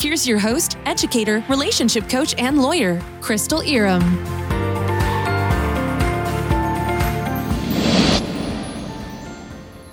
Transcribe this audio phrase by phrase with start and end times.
[0.00, 4.00] Here's your host, educator, relationship coach, and lawyer, Crystal Irom.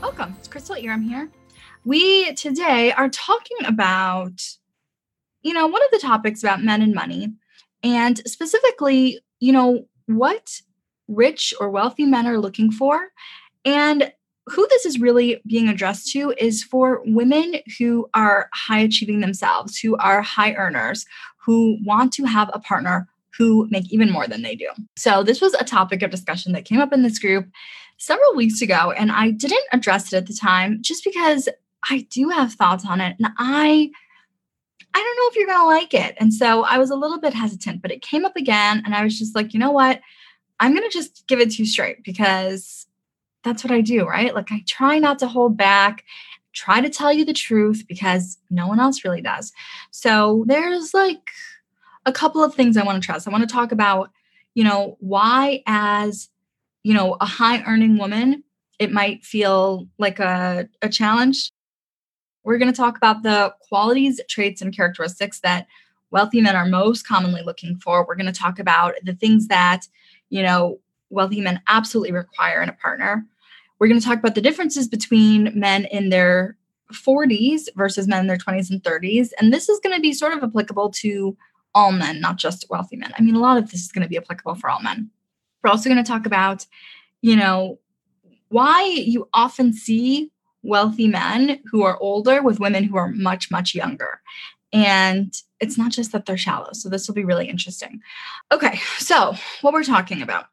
[0.03, 0.35] Welcome.
[0.37, 1.31] It's Crystal Irom here.
[1.85, 4.47] We today are talking about,
[5.41, 7.33] you know, one of the topics about men and money,
[7.81, 10.61] and specifically, you know, what
[11.07, 13.07] rich or wealthy men are looking for,
[13.65, 14.13] and
[14.47, 19.77] who this is really being addressed to is for women who are high achieving themselves,
[19.77, 21.05] who are high earners,
[21.37, 23.07] who want to have a partner
[23.37, 24.69] who make even more than they do.
[24.97, 27.47] So, this was a topic of discussion that came up in this group
[27.97, 31.49] several weeks ago, and I didn't address it at the time just because
[31.89, 33.15] I do have thoughts on it.
[33.19, 33.91] And I,
[34.93, 36.15] I don't know if you're going to like it.
[36.19, 38.81] And so I was a little bit hesitant, but it came up again.
[38.85, 40.01] And I was just like, you know what?
[40.59, 42.84] I'm going to just give it to you straight because
[43.45, 44.35] that's what I do, right?
[44.35, 46.03] Like I try not to hold back,
[46.51, 49.53] try to tell you the truth because no one else really does.
[49.91, 51.29] So there's like
[52.05, 53.27] a couple of things I want to trust.
[53.27, 54.11] I want to talk about,
[54.53, 56.29] you know, why as,
[56.83, 58.43] you know, a high earning woman,
[58.79, 61.51] it might feel like a, a challenge.
[62.43, 65.67] We're going to talk about the qualities, traits, and characteristics that
[66.11, 68.05] wealthy men are most commonly looking for.
[68.05, 69.87] We're going to talk about the things that,
[70.29, 70.79] you know,
[71.09, 73.25] wealthy men absolutely require in a partner.
[73.79, 76.57] We're going to talk about the differences between men in their
[76.93, 79.29] 40s versus men in their 20s and 30s.
[79.39, 81.35] And this is going to be sort of applicable to
[81.73, 83.13] all men, not just wealthy men.
[83.17, 85.09] I mean, a lot of this is going to be applicable for all men.
[85.63, 86.65] We're also going to talk about,
[87.21, 87.79] you know,
[88.49, 90.31] why you often see
[90.63, 94.21] wealthy men who are older with women who are much, much younger.
[94.71, 96.69] And it's not just that they're shallow.
[96.73, 98.01] So this will be really interesting.
[98.51, 100.47] Okay, so what we're talking about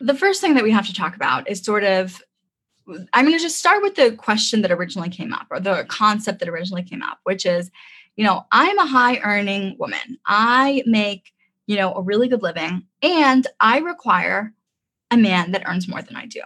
[0.00, 2.22] the first thing that we have to talk about is sort of
[3.12, 6.38] I'm going to just start with the question that originally came up or the concept
[6.40, 7.70] that originally came up, which is,
[8.16, 10.18] you know, I'm a high earning woman.
[10.26, 11.32] I make,
[11.66, 14.54] you know, a really good living and I require
[15.10, 16.40] a man that earns more than I do.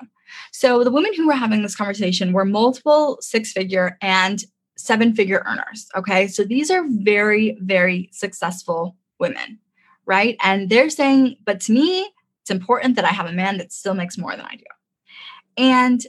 [0.51, 4.43] So the women who were having this conversation were multiple six figure and
[4.77, 5.89] seven figure earners.
[5.95, 6.27] Okay.
[6.27, 9.59] So these are very, very successful women,
[10.07, 10.37] right?
[10.43, 12.11] And they're saying, but to me,
[12.43, 14.65] it's important that I have a man that still makes more than I do.
[15.57, 16.05] And,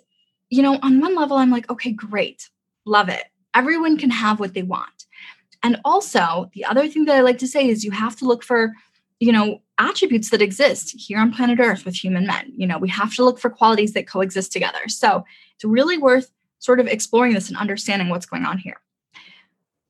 [0.50, 2.50] you know, on one level, I'm like, okay, great,
[2.86, 3.24] love it.
[3.54, 5.06] Everyone can have what they want.
[5.62, 8.44] And also, the other thing that I like to say is you have to look
[8.44, 8.74] for,
[9.20, 12.52] you know, attributes that exist here on planet Earth with human men.
[12.56, 14.88] You know, we have to look for qualities that coexist together.
[14.88, 15.24] So
[15.56, 18.78] it's really worth sort of exploring this and understanding what's going on here.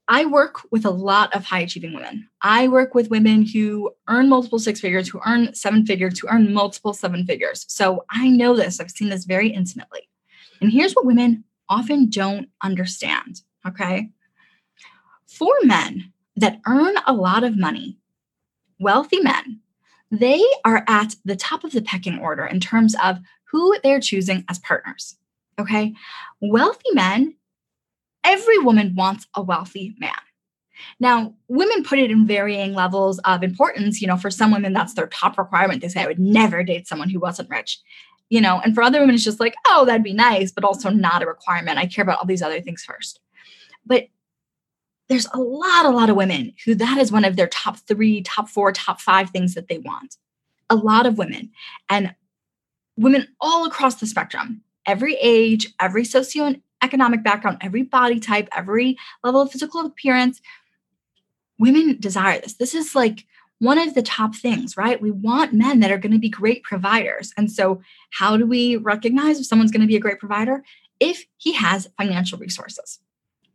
[0.07, 2.29] I work with a lot of high achieving women.
[2.41, 6.53] I work with women who earn multiple six figures, who earn seven figures, who earn
[6.53, 7.65] multiple seven figures.
[7.69, 10.09] So I know this, I've seen this very intimately.
[10.61, 13.41] And here's what women often don't understand.
[13.65, 14.09] Okay.
[15.25, 17.97] For men that earn a lot of money,
[18.79, 19.61] wealthy men,
[20.11, 24.43] they are at the top of the pecking order in terms of who they're choosing
[24.49, 25.15] as partners.
[25.59, 25.93] Okay.
[26.41, 27.35] Wealthy men
[28.23, 30.11] every woman wants a wealthy man.
[30.99, 34.01] Now, women put it in varying levels of importance.
[34.01, 35.81] You know, for some women, that's their top requirement.
[35.81, 37.79] They say, I would never date someone who wasn't rich.
[38.29, 40.89] You know, and for other women, it's just like, oh, that'd be nice, but also
[40.89, 41.77] not a requirement.
[41.77, 43.19] I care about all these other things first.
[43.85, 44.07] But
[45.09, 48.21] there's a lot, a lot of women who that is one of their top three,
[48.23, 50.17] top four, top five things that they want.
[50.69, 51.51] A lot of women
[51.89, 52.15] and
[52.97, 58.97] women all across the spectrum, every age, every socio economic background, every body type, every
[59.23, 60.41] level of physical appearance.
[61.57, 62.55] Women desire this.
[62.55, 63.25] This is like
[63.59, 65.01] one of the top things, right?
[65.01, 67.31] We want men that are going to be great providers.
[67.37, 67.81] And so,
[68.11, 70.63] how do we recognize if someone's going to be a great provider?
[70.99, 72.99] If he has financial resources,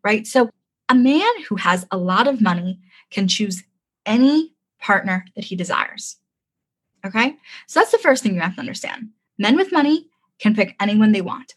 [0.03, 0.27] right?
[0.27, 0.51] So,
[0.89, 3.63] a man who has a lot of money can choose
[4.07, 6.17] any partner that he desires.
[7.05, 7.37] Okay.
[7.67, 9.11] So, that's the first thing you have to understand.
[9.39, 10.07] Men with money
[10.39, 11.55] can pick anyone they want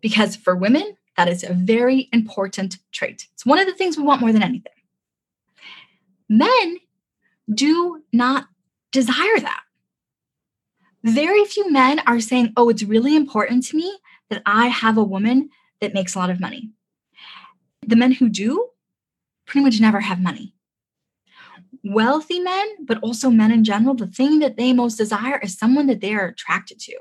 [0.00, 3.26] because for women, that is a very important trait.
[3.34, 4.72] It's one of the things we want more than anything.
[6.28, 6.78] Men
[7.52, 8.46] do not
[8.92, 9.62] desire that.
[11.02, 13.98] Very few men are saying, Oh, it's really important to me
[14.30, 15.50] that I have a woman
[15.80, 16.70] that makes a lot of money.
[17.86, 18.68] The men who do
[19.46, 20.54] pretty much never have money.
[21.88, 25.86] Wealthy men, but also men in general, the thing that they most desire is someone
[25.86, 26.94] that they are attracted to.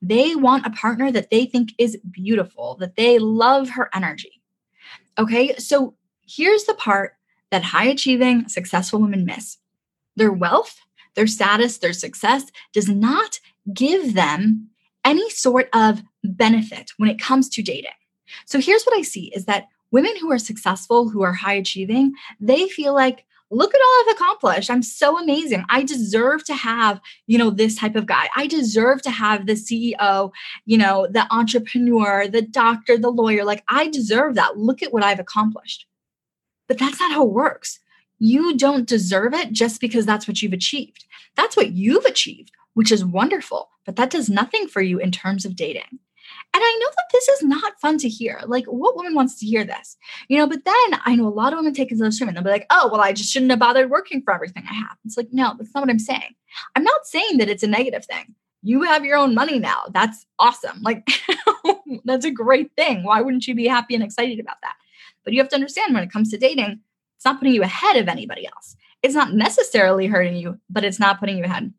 [0.00, 4.40] They want a partner that they think is beautiful, that they love her energy.
[5.18, 5.94] Okay, so
[6.26, 7.16] here's the part
[7.50, 9.58] that high achieving, successful women miss
[10.16, 10.80] their wealth,
[11.14, 13.40] their status, their success does not
[13.72, 14.68] give them
[15.04, 17.90] any sort of benefit when it comes to dating.
[18.46, 22.12] So here's what I see is that women who are successful, who are high achieving,
[22.38, 24.70] they feel like, look at all I've accomplished.
[24.70, 25.64] I'm so amazing.
[25.68, 28.28] I deserve to have, you know, this type of guy.
[28.36, 30.30] I deserve to have the CEO,
[30.66, 33.44] you know, the entrepreneur, the doctor, the lawyer.
[33.44, 34.56] Like, I deserve that.
[34.56, 35.86] Look at what I've accomplished.
[36.68, 37.80] But that's not how it works.
[38.18, 41.04] You don't deserve it just because that's what you've achieved.
[41.36, 45.44] That's what you've achieved, which is wonderful, but that does nothing for you in terms
[45.44, 45.98] of dating.
[46.52, 48.40] And I know that this is not fun to hear.
[48.44, 49.96] Like, what woman wants to hear this?
[50.28, 52.36] You know, but then I know a lot of women take it the extreme and
[52.36, 54.96] they'll be like, oh, well, I just shouldn't have bothered working for everything I have.
[55.04, 56.34] It's like, no, that's not what I'm saying.
[56.74, 58.34] I'm not saying that it's a negative thing.
[58.62, 59.82] You have your own money now.
[59.92, 60.82] That's awesome.
[60.82, 61.08] Like,
[62.04, 63.04] that's a great thing.
[63.04, 64.74] Why wouldn't you be happy and excited about that?
[65.24, 66.80] But you have to understand when it comes to dating,
[67.16, 68.76] it's not putting you ahead of anybody else.
[69.02, 71.72] It's not necessarily hurting you, but it's not putting you ahead.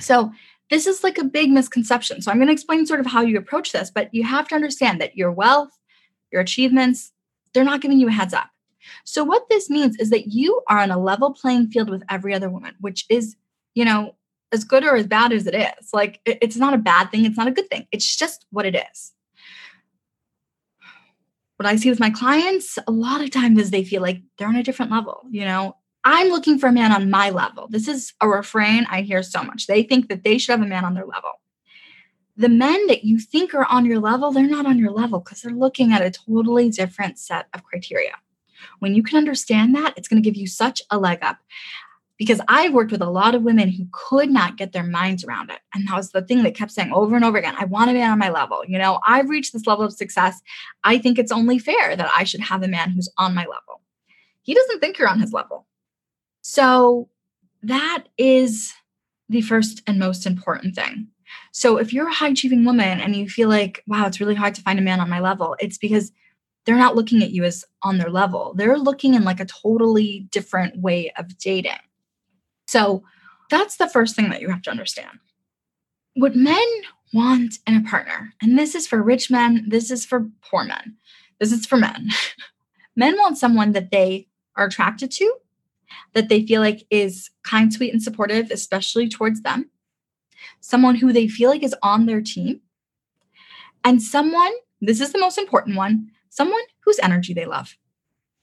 [0.00, 0.32] So
[0.70, 2.22] this is like a big misconception.
[2.22, 4.54] So I'm going to explain sort of how you approach this, but you have to
[4.54, 5.70] understand that your wealth,
[6.32, 7.12] your achievements,
[7.52, 8.50] they're not giving you a heads up.
[9.04, 12.34] So what this means is that you are on a level playing field with every
[12.34, 13.36] other woman, which is,
[13.74, 14.14] you know,
[14.52, 15.90] as good or as bad as it is.
[15.92, 17.86] Like it's not a bad thing, it's not a good thing.
[17.92, 19.12] It's just what it is.
[21.56, 24.48] What I see with my clients a lot of times is they feel like they're
[24.48, 27.66] on a different level, you know, I'm looking for a man on my level.
[27.68, 29.66] This is a refrain I hear so much.
[29.66, 31.30] They think that they should have a man on their level.
[32.36, 35.40] The men that you think are on your level, they're not on your level because
[35.40, 38.12] they're looking at a totally different set of criteria.
[38.80, 41.38] When you can understand that, it's going to give you such a leg up.
[42.16, 45.50] Because I've worked with a lot of women who could not get their minds around
[45.50, 45.58] it.
[45.74, 47.94] And that was the thing that kept saying over and over again I want a
[47.94, 48.62] man on my level.
[48.66, 50.40] You know, I've reached this level of success.
[50.84, 53.80] I think it's only fair that I should have a man who's on my level.
[54.42, 55.66] He doesn't think you're on his level.
[56.46, 57.08] So
[57.62, 58.74] that is
[59.30, 61.08] the first and most important thing.
[61.52, 64.54] So if you're a high achieving woman and you feel like, wow, it's really hard
[64.56, 66.12] to find a man on my level, it's because
[66.66, 68.52] they're not looking at you as on their level.
[68.56, 71.72] They're looking in like a totally different way of dating.
[72.66, 73.04] So
[73.48, 75.18] that's the first thing that you have to understand.
[76.12, 76.66] What men
[77.14, 80.96] want in a partner, and this is for rich men, this is for poor men,
[81.40, 82.10] this is for men.
[82.96, 85.34] men want someone that they are attracted to
[86.12, 89.70] that they feel like is kind, sweet, and supportive, especially towards them,
[90.60, 92.60] someone who they feel like is on their team,
[93.84, 97.76] and someone, this is the most important one, someone whose energy they love.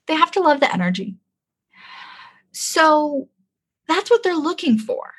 [0.08, 1.16] They have to love the energy.
[2.52, 3.30] So
[3.88, 5.14] that's what they're looking for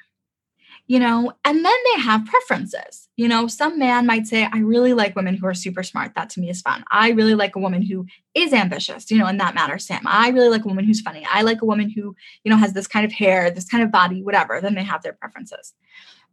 [0.87, 3.08] you know, and then they have preferences.
[3.22, 6.16] You know, some man might say, I really like women who are super smart.
[6.16, 6.82] That to me is fun.
[6.90, 8.04] I really like a woman who
[8.34, 10.02] is ambitious, you know, and that matters, Sam.
[10.06, 11.24] I really like a woman who's funny.
[11.30, 13.92] I like a woman who, you know, has this kind of hair, this kind of
[13.92, 14.60] body, whatever.
[14.60, 15.72] Then they have their preferences.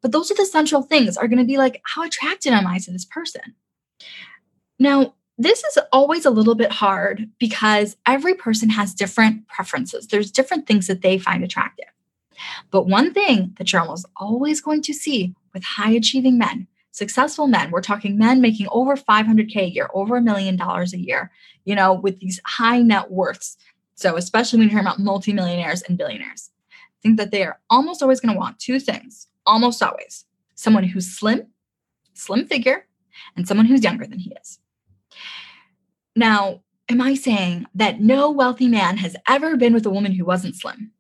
[0.02, 2.80] But those are the central things are going to be like, how attracted am I
[2.80, 3.54] to this person?
[4.80, 10.08] Now, this is always a little bit hard because every person has different preferences.
[10.08, 11.86] There's different things that they find attractive.
[12.72, 17.48] But one thing that you're almost always going to see with high achieving men, successful
[17.48, 21.32] men, we're talking men making over 500K a year, over a million dollars a year,
[21.66, 23.58] you know, with these high net worths.
[23.96, 28.02] So, especially when you hear about multimillionaires and billionaires, I think that they are almost
[28.02, 31.48] always going to want two things, almost always someone who's slim,
[32.14, 32.86] slim figure,
[33.38, 34.60] and someone who's younger than he is.
[36.18, 40.26] Now, am I saying that no wealthy man has ever been with a woman who
[40.26, 40.92] wasn't slim?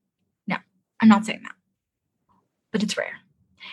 [0.48, 0.58] No
[1.02, 1.56] i'm not saying that,
[2.72, 3.20] but it's rare.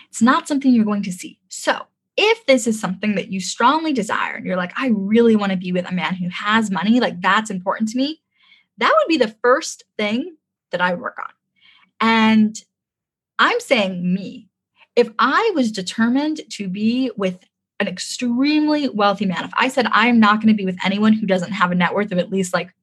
[0.09, 1.39] It's not something you're going to see.
[1.47, 5.51] So, if this is something that you strongly desire and you're like, I really want
[5.51, 8.21] to be with a man who has money, like that's important to me,
[8.79, 10.35] that would be the first thing
[10.71, 11.31] that I work on.
[12.01, 12.59] And
[13.39, 14.49] I'm saying me,
[14.95, 17.39] if I was determined to be with
[17.79, 21.27] an extremely wealthy man, if I said I'm not going to be with anyone who
[21.27, 22.73] doesn't have a net worth of at least like,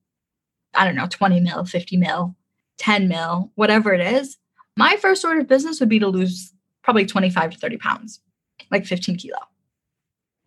[0.74, 2.36] I don't know, 20 mil, 50 mil,
[2.78, 4.36] 10 mil, whatever it is,
[4.76, 8.20] my first order of business would be to lose probably 25 to 30 pounds,
[8.70, 9.38] like 15 kilo.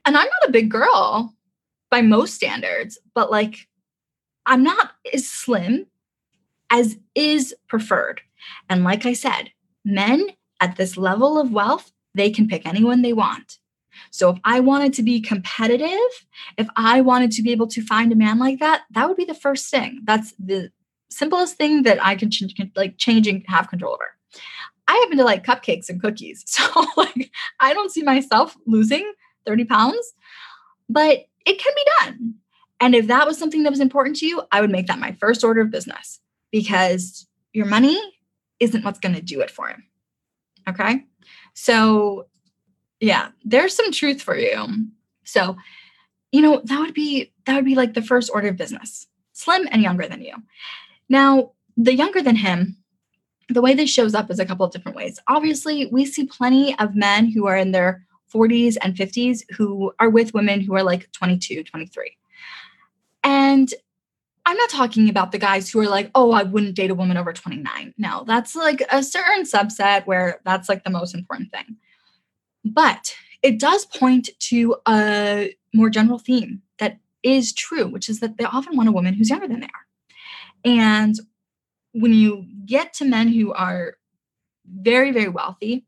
[0.06, 1.34] And I'm not a big girl
[1.90, 3.68] by most standards, but like
[4.46, 5.88] I'm not as slim
[6.70, 8.22] as is preferred.
[8.70, 9.52] And like I said,
[9.84, 10.28] men
[10.60, 13.60] at this level of wealth, they can pick anyone they want.
[14.12, 16.26] So if I wanted to be competitive,
[16.58, 19.26] if I wanted to be able to find a man like that, that would be
[19.26, 20.02] the first thing.
[20.04, 20.72] That's the
[21.10, 22.44] simplest thing that I can ch-
[22.76, 24.16] like change and have control over.
[24.88, 26.44] I happen to like cupcakes and cookies.
[26.48, 29.12] So like I don't see myself losing
[29.46, 30.14] 30 pounds,
[30.90, 32.36] but it can be done.
[32.80, 35.14] And if that was something that was important to you, I would make that my
[35.14, 36.20] first order of business
[36.52, 38.00] because your money
[38.60, 39.84] isn't what's going to do it for him.
[40.68, 41.06] Okay.
[41.54, 42.28] So,
[43.00, 44.68] yeah, there's some truth for you.
[45.24, 45.58] So,
[46.32, 49.08] you know, that would be that would be like the first order of business.
[49.34, 50.34] Slim and younger than you.
[51.10, 52.78] Now, the younger than him,
[53.50, 55.20] the way this shows up is a couple of different ways.
[55.28, 60.10] Obviously, we see plenty of men who are in their 40s and 50s who are
[60.10, 62.18] with women who are like 22, 23.
[63.24, 63.74] And
[64.46, 67.18] I'm not talking about the guys who are like, oh, I wouldn't date a woman
[67.18, 67.94] over 29.
[67.98, 71.78] No, that's like a certain subset where that's like the most important thing.
[72.64, 78.38] But it does point to a more general theme that is true, which is that
[78.38, 79.86] they often want a woman who's younger than they are.
[80.64, 81.16] And
[82.00, 83.98] when you get to men who are
[84.66, 85.86] very, very wealthy,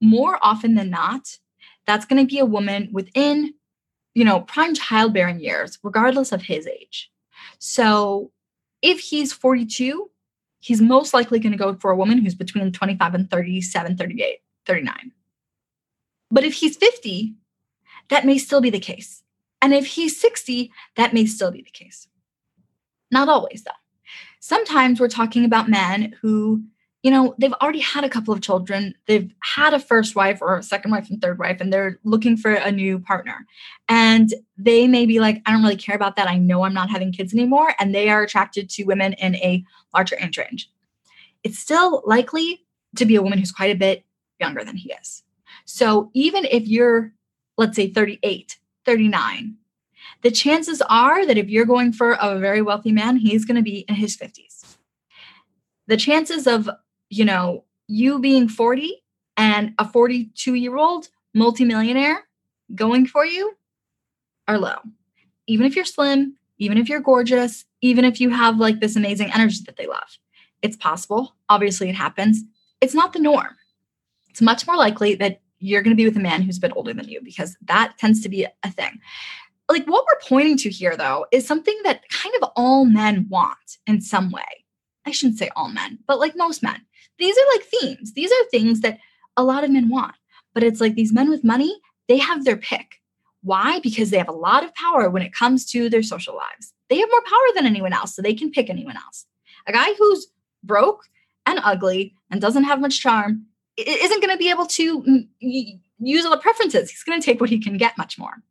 [0.00, 1.38] more often than not,
[1.86, 3.54] that's going to be a woman within,
[4.14, 7.10] you know, prime childbearing years, regardless of his age.
[7.58, 8.32] So
[8.82, 10.10] if he's 42,
[10.60, 14.38] he's most likely going to go for a woman who's between 25 and 37, 38,
[14.66, 15.12] 39.
[16.30, 17.34] But if he's 50,
[18.08, 19.22] that may still be the case.
[19.62, 22.08] And if he's 60, that may still be the case.
[23.10, 23.72] Not always, though.
[24.40, 26.62] Sometimes we're talking about men who,
[27.02, 30.56] you know, they've already had a couple of children, they've had a first wife or
[30.56, 33.46] a second wife and third wife, and they're looking for a new partner.
[33.88, 36.28] And they may be like, I don't really care about that.
[36.28, 37.74] I know I'm not having kids anymore.
[37.78, 39.62] And they are attracted to women in a
[39.94, 40.70] larger age range.
[41.44, 42.62] It's still likely
[42.96, 44.04] to be a woman who's quite a bit
[44.38, 45.22] younger than he is.
[45.64, 47.12] So even if you're,
[47.56, 49.56] let's say, 38, 39,
[50.22, 53.62] the chances are that if you're going for a very wealthy man, he's going to
[53.62, 54.76] be in his 50s.
[55.86, 56.68] The chances of,
[57.08, 59.02] you know, you being 40
[59.36, 62.28] and a 42 year old multimillionaire
[62.74, 63.56] going for you
[64.46, 64.76] are low.
[65.46, 69.32] Even if you're slim, even if you're gorgeous, even if you have like this amazing
[69.32, 70.18] energy that they love,
[70.62, 71.34] it's possible.
[71.48, 72.42] Obviously, it happens.
[72.80, 73.56] It's not the norm.
[74.28, 76.72] It's much more likely that you're going to be with a man who's a bit
[76.74, 79.00] older than you because that tends to be a thing.
[79.70, 83.78] Like what we're pointing to here, though, is something that kind of all men want
[83.86, 84.64] in some way.
[85.06, 86.80] I shouldn't say all men, but like most men.
[87.18, 88.12] These are like themes.
[88.14, 88.98] These are things that
[89.36, 90.16] a lot of men want.
[90.54, 93.00] But it's like these men with money, they have their pick.
[93.42, 93.78] Why?
[93.80, 96.74] Because they have a lot of power when it comes to their social lives.
[96.88, 99.26] They have more power than anyone else, so they can pick anyone else.
[99.66, 100.26] A guy who's
[100.64, 101.04] broke
[101.46, 103.46] and ugly and doesn't have much charm
[103.76, 106.90] isn't going to be able to use all the preferences.
[106.90, 108.42] He's going to take what he can get much more.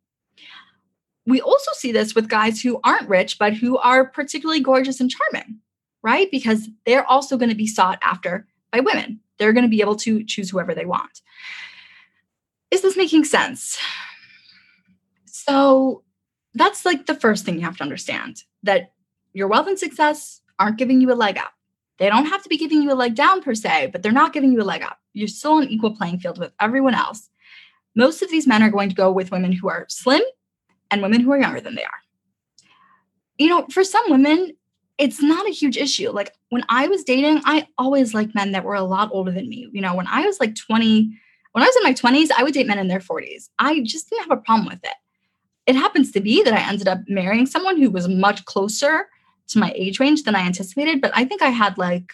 [1.29, 5.11] We also see this with guys who aren't rich, but who are particularly gorgeous and
[5.11, 5.59] charming,
[6.01, 6.29] right?
[6.31, 9.19] Because they're also going to be sought after by women.
[9.37, 11.21] They're going to be able to choose whoever they want.
[12.71, 13.77] Is this making sense?
[15.25, 16.03] So
[16.55, 18.91] that's like the first thing you have to understand that
[19.33, 21.53] your wealth and success aren't giving you a leg up.
[21.99, 24.33] They don't have to be giving you a leg down per se, but they're not
[24.33, 24.97] giving you a leg up.
[25.13, 27.29] You're still on equal playing field with everyone else.
[27.95, 30.21] Most of these men are going to go with women who are slim
[30.91, 32.01] and women who are younger than they are.
[33.37, 34.53] You know, for some women,
[34.97, 36.11] it's not a huge issue.
[36.11, 39.47] Like when I was dating, I always liked men that were a lot older than
[39.47, 39.69] me.
[39.71, 41.09] You know, when I was like 20,
[41.53, 43.49] when I was in my 20s, I would date men in their 40s.
[43.59, 44.95] I just didn't have a problem with it.
[45.67, 49.07] It happens to be that I ended up marrying someone who was much closer
[49.49, 52.13] to my age range than I anticipated, but I think I had like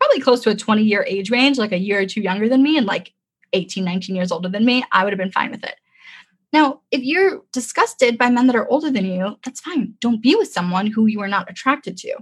[0.00, 2.62] probably close to a 20 year age range, like a year or two younger than
[2.62, 3.12] me and like
[3.52, 4.84] 18, 19 years older than me.
[4.90, 5.76] I would have been fine with it.
[6.52, 9.94] Now, if you're disgusted by men that are older than you, that's fine.
[10.00, 12.14] Don't be with someone who you are not attracted to.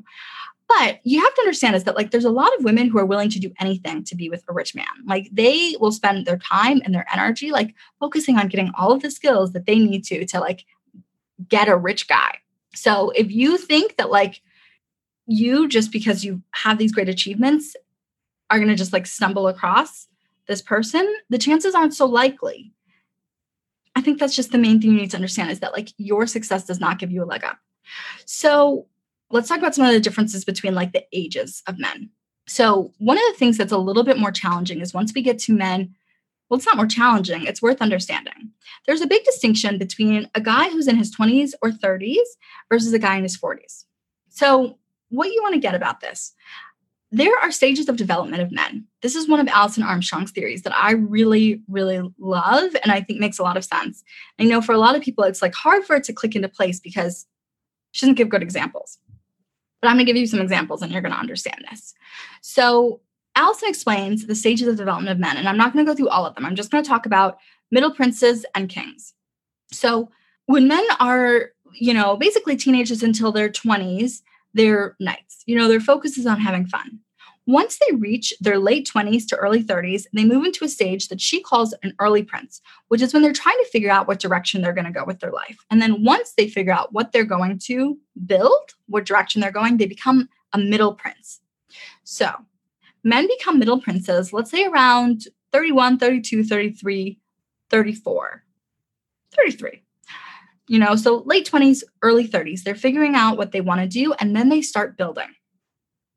[0.68, 3.06] But you have to understand is that like there's a lot of women who are
[3.06, 4.87] willing to do anything to be with a rich man.
[5.04, 9.02] Like they will spend their time and their energy like focusing on getting all of
[9.02, 10.64] the skills that they need to to like
[11.49, 12.37] get a rich guy.
[12.72, 14.42] So if you think that like
[15.26, 17.75] you just because you have these great achievements
[18.49, 20.06] are going to just like stumble across
[20.46, 22.72] this person, the chances aren't so likely.
[23.97, 26.26] I think that's just the main thing you need to understand is that like your
[26.26, 27.59] success does not give you a leg up.
[28.25, 28.87] So
[29.30, 32.11] let's talk about some of the differences between like the ages of men.
[32.47, 35.38] So one of the things that's a little bit more challenging is once we get
[35.40, 35.94] to men
[36.50, 38.50] well, it's not more challenging, it's worth understanding.
[38.85, 42.16] There's a big distinction between a guy who's in his 20s or 30s
[42.68, 43.85] versus a guy in his 40s.
[44.30, 44.76] So,
[45.11, 46.35] what you want to get about this?
[47.12, 48.87] There are stages of development of men.
[49.02, 53.19] This is one of Alison Armstrong's theories that I really, really love and I think
[53.19, 54.05] makes a lot of sense.
[54.38, 56.49] I know for a lot of people, it's like hard for it to click into
[56.49, 57.26] place because
[57.90, 58.99] she doesn't give good examples.
[59.81, 61.95] But I'm going to give you some examples and you're going to understand this.
[62.43, 63.00] So,
[63.37, 66.09] Alison explains the stages of development of men, and I'm not going to go through
[66.09, 66.45] all of them.
[66.45, 67.38] I'm just going to talk about
[67.71, 69.14] middle princes and kings.
[69.73, 70.11] So,
[70.47, 74.23] when men are, you know, basically teenagers until their 20s,
[74.54, 75.42] they're knights.
[75.47, 77.00] You know, their focus is on having fun.
[77.47, 81.21] Once they reach their late 20s to early 30s, they move into a stage that
[81.21, 84.61] she calls an early prince, which is when they're trying to figure out what direction
[84.61, 85.59] they're going to go with their life.
[85.71, 89.78] And then once they figure out what they're going to build, what direction they're going,
[89.78, 91.40] they become a middle prince.
[92.04, 92.30] So
[93.02, 97.19] men become middle princes, let's say around 31, 32, 33,
[97.71, 98.45] 34,
[99.35, 99.83] 33.
[100.70, 104.12] You know, so late 20s, early 30s, they're figuring out what they want to do
[104.20, 105.26] and then they start building.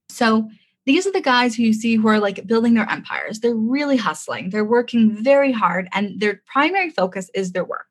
[0.09, 0.47] So
[0.85, 3.39] these are the guys who you see who are like building their empires.
[3.39, 7.87] They're really hustling, they're working very hard, and their primary focus is their work.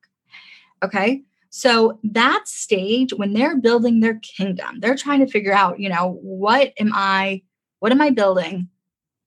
[0.84, 1.22] Okay.
[1.50, 6.20] So that stage when they're building their kingdom, they're trying to figure out, you know,
[6.22, 7.42] what am I,
[7.80, 8.68] what am I building?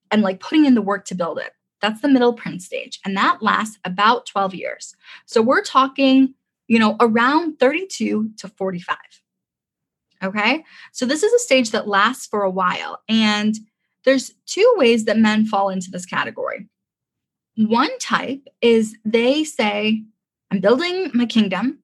[0.10, 1.52] And like putting in the work to build it.
[1.82, 3.02] That's the middle prince stage.
[3.04, 4.96] And that lasts about 12 years.
[5.26, 6.34] So we're talking,
[6.68, 8.98] you know, around 32 to 45.
[10.24, 10.64] Okay.
[10.92, 13.02] So this is a stage that lasts for a while.
[13.10, 13.56] And
[14.06, 16.68] there's two ways that men fall into this category.
[17.58, 20.04] One type is they say,
[20.52, 21.80] I'm building my kingdom,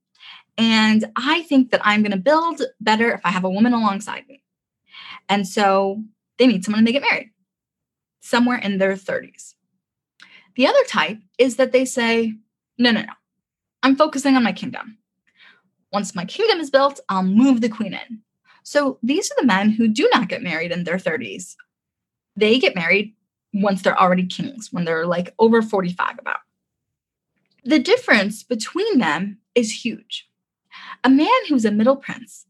[0.58, 4.28] and I think that I'm going to build better if I have a woman alongside
[4.28, 4.44] me.
[5.30, 6.04] And so
[6.38, 7.32] they meet someone and they get married
[8.22, 9.56] somewhere in their 30s.
[10.56, 12.36] The other type is that they say,
[12.78, 13.14] no, no, no,
[13.84, 14.98] I'm focusing on my kingdom.
[15.92, 18.22] Once my kingdom is built, I'll move the queen in.
[18.64, 21.56] So these are the men who do not get married in their 30s.
[22.36, 23.16] They get married
[23.54, 26.40] once they're already kings, when they're like over 45 about.
[27.64, 30.30] The difference between them is huge.
[31.04, 32.46] A man who's a middle prince,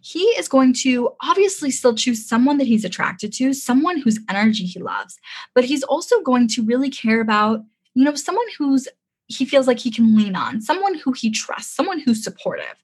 [0.00, 4.64] he is going to obviously still choose someone that he's attracted to, someone whose energy
[4.64, 5.18] he loves,
[5.54, 7.62] but he's also going to really care about,
[7.94, 8.88] you know, someone who's
[9.26, 12.74] he feels like he can lean on, someone who he trusts, someone who's supportive.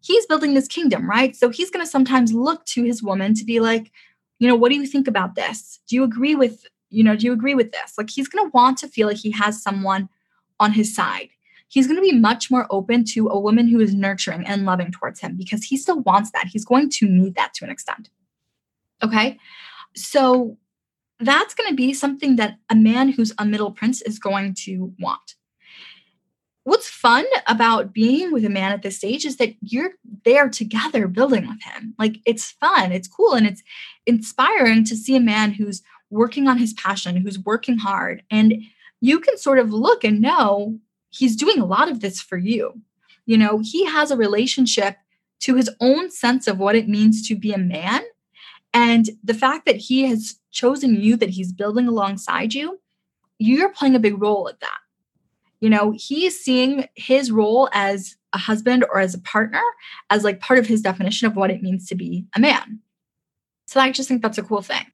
[0.00, 1.34] He's building this kingdom, right?
[1.34, 3.90] So he's going to sometimes look to his woman to be like,
[4.38, 5.80] you know, what do you think about this?
[5.88, 7.94] Do you agree with, you know, do you agree with this?
[7.96, 10.08] Like he's going to want to feel like he has someone
[10.60, 11.30] on his side.
[11.68, 14.92] He's going to be much more open to a woman who is nurturing and loving
[14.92, 16.48] towards him because he still wants that.
[16.48, 18.10] He's going to need that to an extent.
[19.02, 19.38] Okay.
[19.96, 20.58] So
[21.20, 24.92] that's going to be something that a man who's a middle prince is going to
[24.98, 25.36] want
[26.64, 29.92] what's fun about being with a man at this stage is that you're
[30.24, 31.94] there together building with him.
[31.98, 33.62] Like it's fun, it's cool, and it's
[34.06, 38.22] inspiring to see a man who's working on his passion, who's working hard.
[38.30, 38.54] And
[39.00, 40.78] you can sort of look and know
[41.10, 42.80] he's doing a lot of this for you.
[43.26, 44.96] You know, he has a relationship
[45.40, 48.02] to his own sense of what it means to be a man.
[48.72, 52.80] And the fact that he has chosen you, that he's building alongside you,
[53.38, 54.78] you're playing a big role at that
[55.64, 59.62] you know, he's seeing his role as a husband or as a partner
[60.10, 62.80] as like part of his definition of what it means to be a man.
[63.66, 64.84] So I just think that's a cool thing.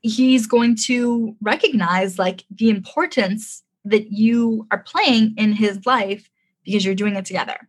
[0.00, 6.30] He's going to recognize like the importance that you are playing in his life
[6.64, 7.68] because you're doing it together.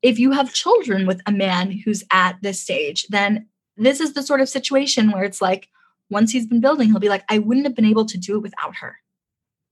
[0.00, 4.22] If you have children with a man who's at this stage, then this is the
[4.22, 5.66] sort of situation where it's like
[6.08, 8.42] once he's been building, he'll be like, I wouldn't have been able to do it
[8.42, 8.98] without her.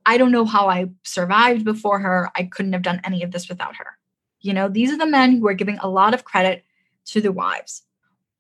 [0.06, 2.30] I don't know how I survived before her.
[2.36, 3.98] I couldn't have done any of this without her.
[4.40, 6.64] You know, these are the men who are giving a lot of credit
[7.06, 7.82] to the wives,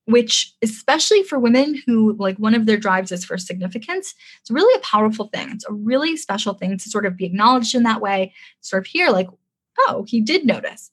[0.06, 4.74] which, especially for women who, like, one of their drives is for significance, it's really
[4.76, 5.50] a powerful thing.
[5.50, 8.86] It's a really special thing to sort of be acknowledged in that way, sort of
[8.86, 9.28] hear, like,
[9.78, 10.90] oh, he did notice.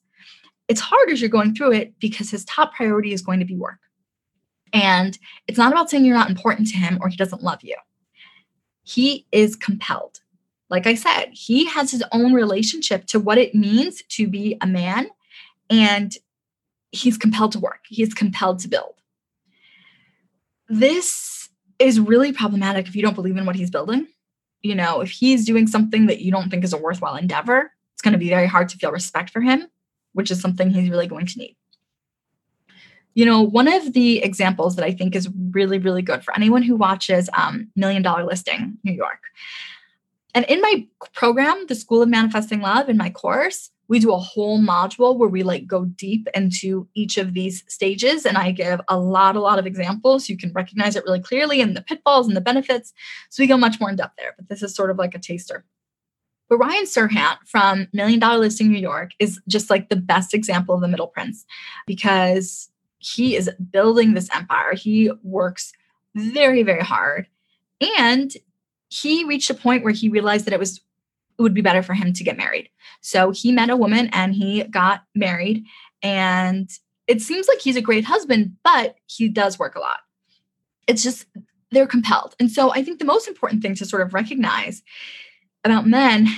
[0.68, 3.56] It's hard as you're going through it because his top priority is going to be
[3.56, 3.80] work.
[4.72, 7.74] And it's not about saying you're not important to him or he doesn't love you.
[8.84, 10.19] He is compelled
[10.70, 14.66] like I said, he has his own relationship to what it means to be a
[14.66, 15.08] man,
[15.68, 16.16] and
[16.92, 18.94] he's compelled to work, he's compelled to build.
[20.68, 21.48] This
[21.80, 24.06] is really problematic if you don't believe in what he's building.
[24.62, 28.02] You know, if he's doing something that you don't think is a worthwhile endeavor, it's
[28.02, 29.66] going to be very hard to feel respect for him,
[30.12, 31.56] which is something he's really going to need.
[33.14, 36.62] You know, one of the examples that I think is really, really good for anyone
[36.62, 39.18] who watches um, Million Dollar Listing New York
[40.34, 44.18] and in my program, the School of Manifesting Love, in my course, we do a
[44.18, 48.24] whole module where we like go deep into each of these stages.
[48.24, 50.28] And I give a lot, a lot of examples.
[50.28, 52.92] You can recognize it really clearly and the pitfalls and the benefits.
[53.30, 55.18] So we go much more in depth there, but this is sort of like a
[55.18, 55.64] taster.
[56.48, 60.76] But Ryan Serhant from Million Dollar Listing New York is just like the best example
[60.76, 61.44] of the middle prince
[61.86, 64.74] because he is building this empire.
[64.74, 65.72] He works
[66.14, 67.26] very, very hard.
[67.98, 68.32] And
[68.90, 70.80] he reached a point where he realized that it was
[71.38, 72.68] it would be better for him to get married.
[73.00, 75.64] So he met a woman and he got married.
[76.02, 76.68] And
[77.06, 80.00] it seems like he's a great husband, but he does work a lot.
[80.86, 81.24] It's just
[81.70, 82.36] they're compelled.
[82.38, 84.82] And so I think the most important thing to sort of recognize
[85.64, 86.28] about men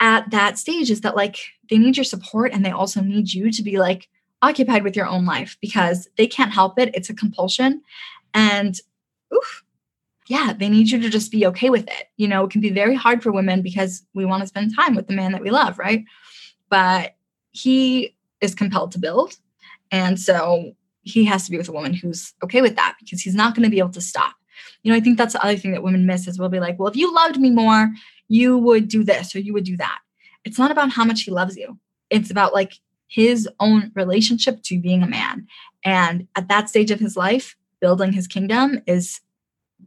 [0.00, 1.36] at that stage is that like
[1.68, 4.08] they need your support and they also need you to be like
[4.40, 6.94] occupied with your own life because they can't help it.
[6.94, 7.82] It's a compulsion.
[8.32, 8.80] And
[9.34, 9.62] oof,
[10.28, 12.08] yeah, they need you to just be okay with it.
[12.16, 14.94] You know, it can be very hard for women because we want to spend time
[14.94, 16.04] with the man that we love, right?
[16.68, 17.16] But
[17.50, 19.36] he is compelled to build.
[19.90, 23.34] And so he has to be with a woman who's okay with that because he's
[23.34, 24.34] not going to be able to stop.
[24.82, 26.78] You know, I think that's the other thing that women miss is we'll be like,
[26.78, 27.90] well, if you loved me more,
[28.28, 29.98] you would do this or you would do that.
[30.44, 31.78] It's not about how much he loves you.
[32.10, 32.74] It's about like
[33.06, 35.46] his own relationship to being a man.
[35.84, 39.20] And at that stage of his life, building his kingdom is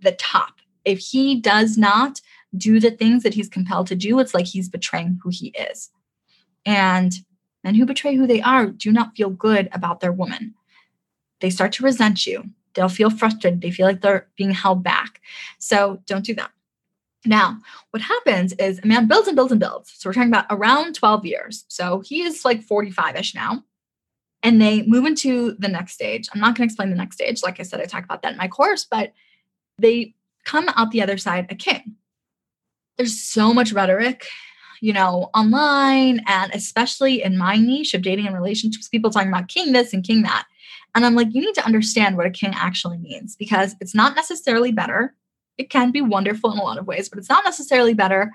[0.02, 0.56] the top.
[0.86, 2.22] If he does not
[2.56, 5.90] do the things that he's compelled to do, it's like he's betraying who he is.
[6.66, 7.14] And
[7.64, 10.56] men who betray who they are do not feel good about their woman.
[11.40, 12.50] They start to resent you.
[12.74, 13.62] They'll feel frustrated.
[13.62, 15.22] They feel like they're being held back.
[15.60, 16.52] So don't do that.
[17.26, 17.60] Now,
[17.92, 19.94] what happens is a man builds and builds and builds.
[19.96, 21.66] So we're talking about around 12 years.
[21.68, 23.64] So he is like 45 ish now.
[24.44, 26.28] And they move into the next stage.
[26.34, 27.44] I'm not going to explain the next stage.
[27.44, 29.14] Like I said, I talk about that in my course, but
[29.82, 30.16] they
[30.46, 31.96] come out the other side a king.
[32.98, 34.26] There's so much rhetoric,
[34.82, 39.48] you know, online and especially in my niche of dating and relationships, people talking about
[39.48, 40.46] king this and king that.
[40.94, 44.16] And I'm like, you need to understand what a king actually means because it's not
[44.16, 45.16] necessarily better.
[45.58, 48.32] It can be wonderful in a lot of ways, but it's not necessarily better.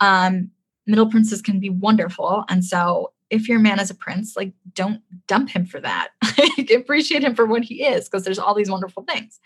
[0.00, 0.50] Um,
[0.86, 2.44] middle princes can be wonderful.
[2.48, 6.08] And so if your man is a prince, like don't dump him for that.
[6.74, 9.38] Appreciate him for what he is because there's all these wonderful things.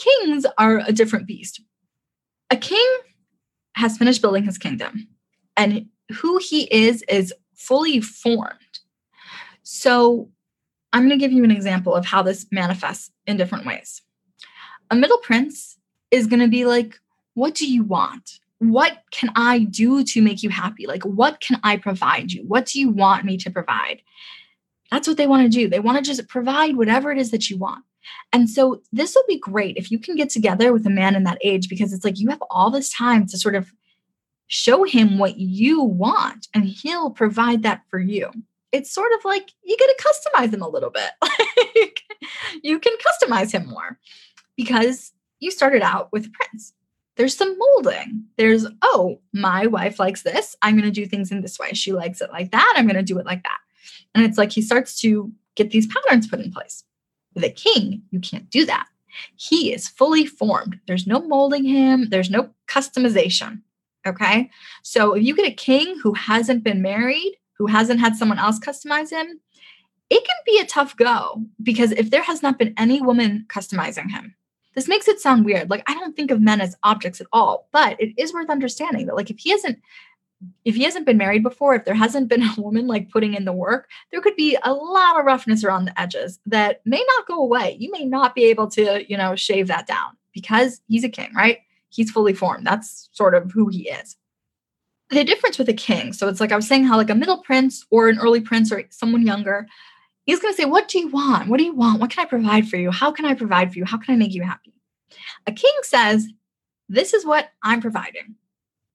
[0.00, 1.60] Kings are a different beast.
[2.50, 2.86] A king
[3.76, 5.08] has finished building his kingdom,
[5.56, 5.86] and
[6.20, 8.78] who he is is fully formed.
[9.62, 10.30] So,
[10.92, 14.02] I'm going to give you an example of how this manifests in different ways.
[14.90, 15.78] A middle prince
[16.10, 16.98] is going to be like,
[17.34, 18.40] What do you want?
[18.58, 20.86] What can I do to make you happy?
[20.86, 22.42] Like, what can I provide you?
[22.46, 24.02] What do you want me to provide?
[24.90, 25.68] That's what they want to do.
[25.68, 27.84] They want to just provide whatever it is that you want.
[28.32, 31.24] And so this will be great if you can get together with a man in
[31.24, 33.72] that age because it's like you have all this time to sort of
[34.46, 38.30] show him what you want and he'll provide that for you.
[38.72, 41.10] It's sort of like you get to customize him a little bit.
[41.76, 42.02] like
[42.62, 43.98] you can customize him more
[44.56, 46.72] because you started out with a prince.
[47.16, 48.24] There's some molding.
[48.38, 50.56] There's, oh, my wife likes this.
[50.62, 51.72] I'm going to do things in this way.
[51.72, 52.74] She likes it like that.
[52.76, 53.58] I'm going to do it like that.
[54.14, 56.84] And it's like he starts to get these patterns put in place.
[57.36, 58.86] A king, you can't do that.
[59.36, 60.78] He is fully formed.
[60.86, 63.62] There's no molding him, there's no customization.
[64.06, 64.50] Okay.
[64.82, 68.58] So if you get a king who hasn't been married, who hasn't had someone else
[68.58, 69.40] customize him,
[70.08, 74.10] it can be a tough go because if there has not been any woman customizing
[74.10, 74.34] him,
[74.74, 75.68] this makes it sound weird.
[75.68, 79.06] Like, I don't think of men as objects at all, but it is worth understanding
[79.06, 79.80] that, like, if he hasn't
[80.64, 83.44] if he hasn't been married before, if there hasn't been a woman like putting in
[83.44, 87.26] the work, there could be a lot of roughness around the edges that may not
[87.26, 87.76] go away.
[87.78, 91.32] You may not be able to, you know, shave that down because he's a king,
[91.34, 91.58] right?
[91.88, 92.66] He's fully formed.
[92.66, 94.16] That's sort of who he is.
[95.10, 97.38] The difference with a king, so it's like I was saying how like a middle
[97.38, 99.66] prince or an early prince or someone younger,
[100.24, 101.48] he's going to say, "What do you want?
[101.48, 102.00] What do you want?
[102.00, 102.92] What can I provide for you?
[102.92, 103.84] How can I provide for you?
[103.84, 104.72] How can I make you happy?"
[105.48, 106.28] A king says,
[106.88, 108.36] "This is what I'm providing.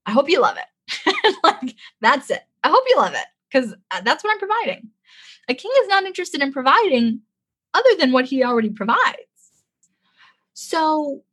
[0.05, 0.63] I hope you love it."
[1.43, 2.41] like that's it.
[2.63, 4.89] I hope you love it because uh, that's what I'm providing.
[5.47, 7.21] A king is not interested in providing
[7.73, 9.19] other than what he already provides.
[10.53, 11.23] So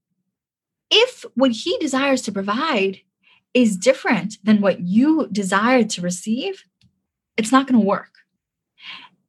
[0.90, 3.00] if what he desires to provide
[3.54, 6.64] is different than what you desire to receive,
[7.36, 8.10] it's not going to work.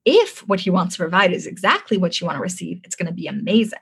[0.05, 3.07] If what he wants to provide is exactly what you want to receive, it's going
[3.07, 3.79] to be amazing.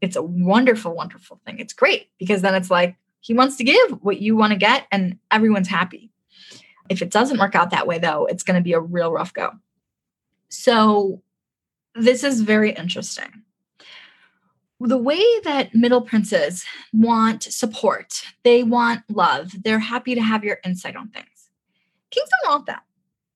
[0.00, 1.60] It's a wonderful, wonderful thing.
[1.60, 4.86] It's great because then it's like, he wants to give what you want to get,
[4.90, 6.10] and everyone's happy.
[6.88, 9.32] If it doesn't work out that way, though, it's going to be a real rough
[9.32, 9.52] go.
[10.48, 11.22] So,
[11.94, 13.44] this is very interesting.
[14.80, 20.58] The way that middle princes want support, they want love, they're happy to have your
[20.64, 21.50] insight on things.
[22.10, 22.82] Kings don't want that.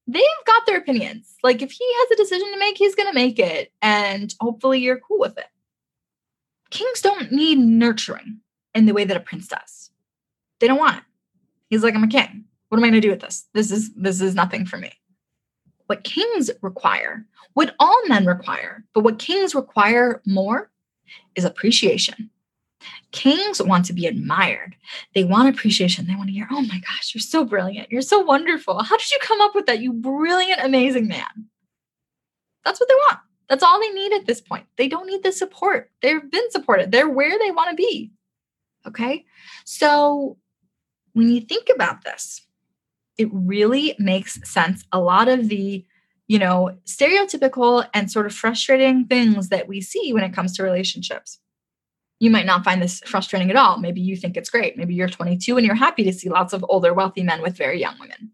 [0.08, 1.36] They've got their opinions.
[1.44, 3.72] Like, if he has a decision to make, he's going to make it.
[3.80, 5.46] And hopefully, you're cool with it.
[6.70, 8.40] Kings don't need nurturing
[8.76, 9.90] in the way that a prince does.
[10.60, 11.02] They don't want it.
[11.70, 12.44] He's like, I'm a king.
[12.68, 13.46] What am I going to do with this?
[13.54, 14.92] This is this is nothing for me.
[15.86, 20.70] what kings require, what all men require, but what kings require more
[21.34, 22.30] is appreciation.
[23.12, 24.76] Kings want to be admired.
[25.14, 26.06] They want appreciation.
[26.06, 27.90] They want to hear, oh my gosh, you're so brilliant.
[27.90, 28.82] You're so wonderful.
[28.82, 31.48] How did you come up with that, you brilliant, amazing man?
[32.64, 33.18] That's what they want.
[33.48, 34.66] That's all they need at this point.
[34.76, 35.90] They don't need the support.
[36.02, 38.10] They've been supported, they're where they want to be.
[38.86, 39.24] Okay.
[39.64, 40.36] So
[41.12, 42.42] when you think about this,
[43.18, 44.84] it really makes sense.
[44.92, 45.84] A lot of the
[46.28, 50.62] you know, stereotypical and sort of frustrating things that we see when it comes to
[50.62, 51.38] relationships.
[52.18, 53.78] You might not find this frustrating at all.
[53.78, 54.76] Maybe you think it's great.
[54.76, 57.78] Maybe you're 22 and you're happy to see lots of older, wealthy men with very
[57.78, 58.32] young women.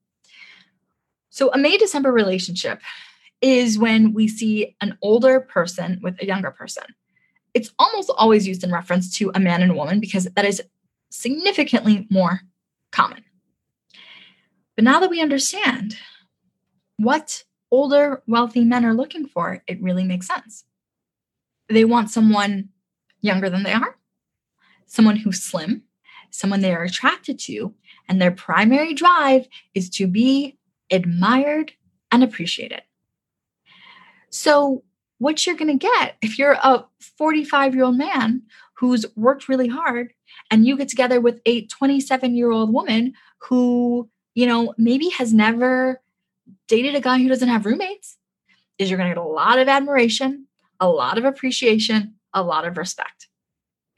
[1.30, 2.80] So, a May December relationship
[3.40, 6.84] is when we see an older person with a younger person.
[7.54, 10.62] It's almost always used in reference to a man and a woman because that is
[11.10, 12.40] significantly more
[12.90, 13.24] common.
[14.76, 15.96] But now that we understand
[16.96, 20.64] what older, wealthy men are looking for, it really makes sense.
[21.68, 22.70] They want someone
[23.20, 23.96] younger than they are,
[24.86, 25.84] someone who's slim,
[26.30, 27.74] someone they are attracted to,
[28.08, 30.58] and their primary drive is to be
[30.90, 31.72] admired
[32.10, 32.82] and appreciated.
[34.30, 34.84] So,
[35.22, 36.84] what you're going to get if you're a
[37.16, 38.42] 45 year old man
[38.74, 40.12] who's worked really hard
[40.50, 45.32] and you get together with a 27 year old woman who, you know, maybe has
[45.32, 46.02] never
[46.66, 48.18] dated a guy who doesn't have roommates
[48.78, 50.48] is you're going to get a lot of admiration,
[50.80, 53.28] a lot of appreciation, a lot of respect,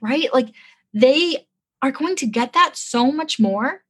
[0.02, 0.28] right?
[0.34, 0.48] Like
[0.92, 1.46] they
[1.80, 3.82] are going to get that so much more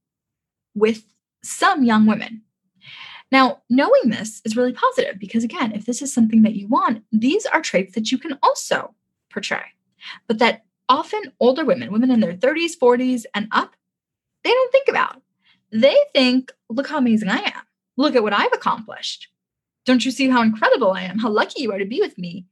[0.72, 1.02] with
[1.42, 2.42] some young women.
[3.34, 7.02] Now, knowing this is really positive because, again, if this is something that you want,
[7.10, 8.94] these are traits that you can also
[9.28, 9.64] portray,
[10.28, 13.74] but that often older women, women in their 30s, 40s, and up,
[14.44, 15.20] they don't think about.
[15.72, 17.62] They think, look how amazing I am.
[17.96, 19.26] Look at what I've accomplished.
[19.84, 21.18] Don't you see how incredible I am?
[21.18, 22.46] How lucky you are to be with me.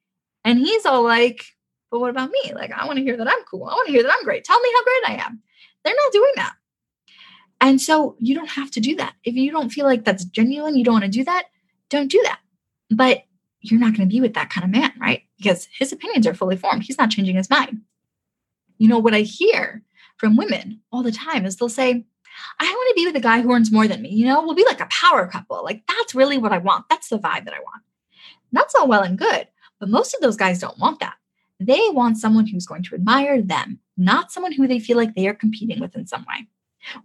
[0.44, 1.44] And he's all like,
[1.92, 2.54] but what about me?
[2.54, 3.68] Like, I want to hear that I'm cool.
[3.68, 4.42] I want to hear that I'm great.
[4.42, 5.42] Tell me how great I am.
[5.84, 6.54] They're not doing that.
[7.62, 9.14] And so you don't have to do that.
[9.22, 11.44] If you don't feel like that's genuine, you don't want to do that,
[11.88, 12.40] don't do that.
[12.90, 13.22] But
[13.61, 15.22] you're not going to be with that kind of man, right?
[15.38, 16.83] Because his opinions are fully formed.
[16.83, 17.83] He's not changing his mind.
[18.79, 19.85] You know, what I hear
[20.16, 22.05] from women all the time is they'll say,
[22.59, 24.11] I want to be with a guy who earns more than me.
[24.11, 25.62] You know, we'll be like a power couple.
[25.62, 26.87] Like that's really what I want.
[26.90, 27.83] That's the vibe that I want.
[28.51, 29.46] And that's all well and good.
[29.79, 31.14] But most of those guys don't want that.
[31.61, 35.29] They want someone who's going to admire them, not someone who they feel like they
[35.29, 36.48] are competing with in some way.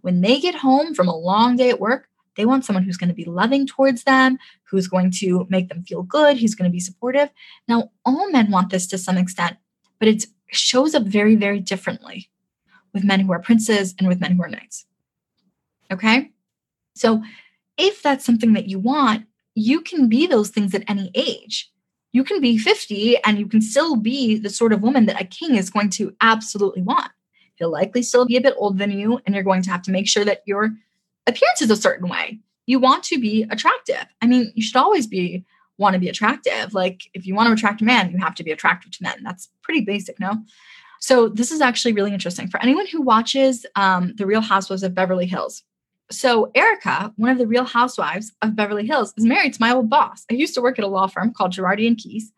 [0.02, 3.08] When they get home from a long day at work, they want someone who's going
[3.08, 6.72] to be loving towards them, who's going to make them feel good, who's going to
[6.72, 7.30] be supportive.
[7.66, 9.56] Now, all men want this to some extent,
[9.98, 12.30] but it shows up very, very differently
[12.94, 14.86] with men who are princes and with men who are knights.
[15.90, 16.30] Okay.
[16.94, 17.22] So
[17.76, 21.70] if that's something that you want, you can be those things at any age.
[22.12, 25.24] You can be 50 and you can still be the sort of woman that a
[25.24, 27.10] king is going to absolutely want.
[27.58, 29.90] He'll likely still be a bit older than you, and you're going to have to
[29.90, 30.70] make sure that your
[31.26, 32.38] appearance is a certain way.
[32.66, 34.04] You want to be attractive.
[34.22, 35.44] I mean, you should always be
[35.78, 36.74] want to be attractive.
[36.74, 39.22] Like if you want to attract a man, you have to be attractive to men.
[39.22, 40.34] That's pretty basic, no?
[41.00, 44.94] So this is actually really interesting for anyone who watches um, the Real Housewives of
[44.94, 45.62] Beverly Hills.
[46.10, 49.90] So Erika, one of the real housewives of Beverly Hills, is married to my old
[49.90, 50.24] boss.
[50.30, 52.32] I used to work at a law firm called Girardi and Keese,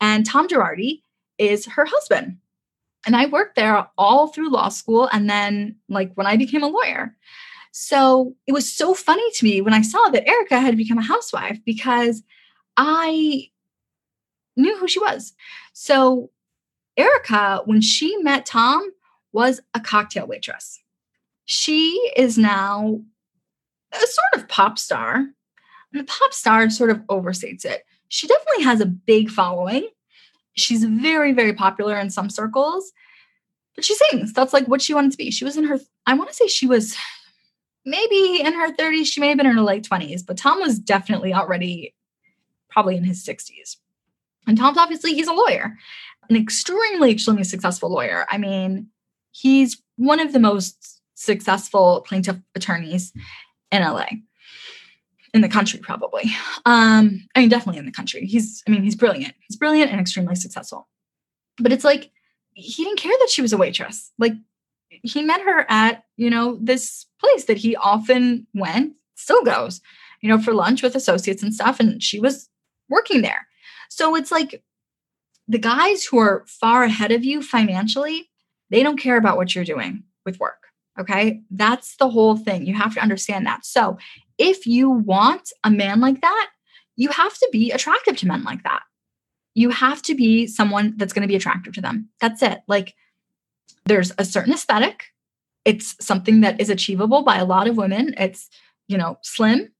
[0.00, 1.00] and Tom Girardi
[1.38, 2.36] is her husband.
[3.06, 6.68] And I worked there all through law school and then like when I became a
[6.68, 7.14] lawyer.
[7.72, 11.02] So it was so funny to me when I saw that Erika had become a
[11.02, 12.22] housewife because
[12.76, 13.50] I
[14.56, 15.32] knew who she was.
[15.72, 16.30] So
[16.96, 18.90] Erika, when she met Tom,
[19.32, 20.80] was a cocktail waitress.
[21.44, 23.00] She is now
[23.92, 25.16] a sort of pop star.
[25.16, 25.34] And
[25.92, 27.84] the pop star sort of overstates it.
[28.08, 29.88] She definitely has a big following.
[30.54, 32.92] She's very, very popular in some circles,
[33.74, 34.32] but she sings.
[34.32, 35.30] That's like what she wanted to be.
[35.30, 36.96] She was in her, I want to say she was
[37.84, 39.06] maybe in her 30s.
[39.06, 41.94] She may have been in her late 20s, but Tom was definitely already
[42.70, 43.76] probably in his 60s.
[44.46, 45.76] And Tom's obviously, he's a lawyer,
[46.28, 48.26] an extremely, extremely successful lawyer.
[48.30, 48.88] I mean,
[49.32, 53.12] he's one of the most successful plaintiff attorneys
[53.70, 54.06] in LA
[55.34, 56.24] in the country probably.
[56.64, 58.24] Um i mean definitely in the country.
[58.24, 59.34] He's i mean he's brilliant.
[59.46, 60.88] He's brilliant and extremely successful.
[61.58, 62.10] But it's like
[62.54, 64.12] he didn't care that she was a waitress.
[64.18, 64.32] Like
[64.88, 69.80] he met her at you know this place that he often went still goes
[70.22, 72.48] you know for lunch with associates and stuff and she was
[72.88, 73.46] working there.
[73.90, 74.62] So it's like
[75.48, 78.30] the guys who are far ahead of you financially
[78.70, 80.63] they don't care about what you're doing with work
[80.98, 81.42] Okay.
[81.50, 82.66] That's the whole thing.
[82.66, 83.64] You have to understand that.
[83.64, 83.98] So
[84.38, 86.50] if you want a man like that,
[86.96, 88.82] you have to be attractive to men like that.
[89.54, 92.08] You have to be someone that's going to be attractive to them.
[92.20, 92.60] That's it.
[92.68, 92.94] Like
[93.86, 95.06] there's a certain aesthetic.
[95.64, 98.14] It's something that is achievable by a lot of women.
[98.18, 98.48] It's,
[98.88, 99.72] you know, slim,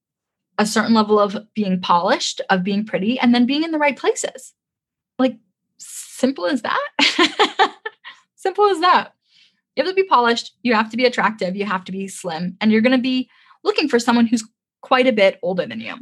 [0.59, 3.97] a certain level of being polished, of being pretty, and then being in the right
[3.97, 4.55] places.
[5.19, 5.37] Like
[5.79, 6.81] simple as that.
[8.37, 9.13] simple as that.
[9.77, 12.57] You have to be polished, you have to be attractive, you have to be slim,
[12.61, 13.29] and you're going to be
[13.65, 14.45] looking for someone who's
[14.83, 15.95] quite a bit older than you.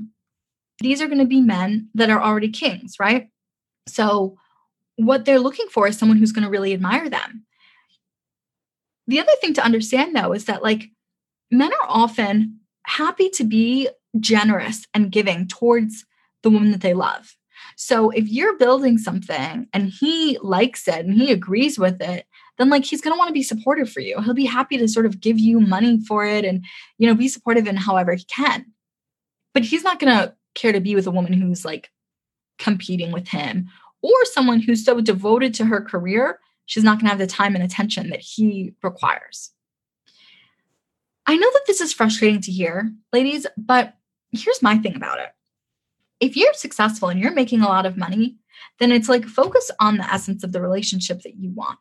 [0.81, 3.29] These are going to be men that are already kings, right?
[3.87, 4.37] So,
[4.97, 7.45] what they're looking for is someone who's going to really admire them.
[9.07, 10.91] The other thing to understand, though, is that like
[11.51, 13.89] men are often happy to be
[14.21, 16.05] generous and giving towards
[16.43, 17.37] the woman that they love.
[17.77, 22.27] So if you're building something and he likes it and he agrees with it,
[22.63, 24.21] then like he's going to want to be supportive for you.
[24.21, 26.65] He'll be happy to sort of give you money for it and
[26.97, 28.67] you know be supportive in however he can.
[29.53, 31.91] But he's not going to care to be with a woman who's like
[32.59, 33.69] competing with him
[34.01, 37.55] or someone who's so devoted to her career, she's not going to have the time
[37.57, 39.51] and attention that he requires.
[41.27, 43.95] I know that this is frustrating to hear, ladies, but
[44.33, 45.31] here's my thing about it.
[46.21, 48.37] If you're successful and you're making a lot of money,
[48.79, 51.79] then it's like focus on the essence of the relationship that you want